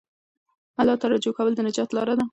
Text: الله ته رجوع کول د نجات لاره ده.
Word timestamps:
الله 0.81 0.95
ته 1.01 1.05
رجوع 1.13 1.33
کول 1.37 1.51
د 1.55 1.59
نجات 1.67 1.89
لاره 1.95 2.13
ده. 2.19 2.25